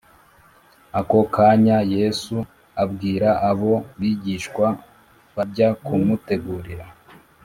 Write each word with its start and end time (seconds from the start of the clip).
ako 0.99 1.19
kanya 1.35 1.77
yesu 1.95 2.37
abwira 2.83 3.29
abo 3.49 3.73
bigishwa 3.99 4.67
bajya 5.35 5.67
ku 5.83 5.93
mutegurira 6.05 6.85